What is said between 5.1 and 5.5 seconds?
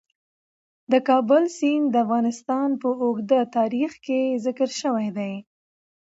دی.